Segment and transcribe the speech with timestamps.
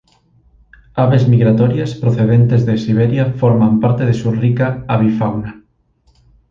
[1.03, 5.63] Aves migratorias procedentes de Siberia forman parte de su rica avifauna.